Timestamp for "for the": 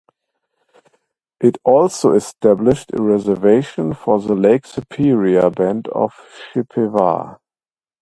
3.93-4.33